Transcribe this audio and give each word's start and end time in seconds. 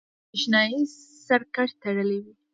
برېښنایي 0.29 0.79
سرکټ 1.25 1.69
تړلی 1.81 2.19
وي. 2.23 2.33